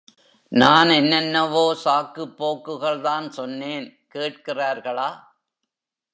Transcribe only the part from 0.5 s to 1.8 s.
நான் என்னென்னவோ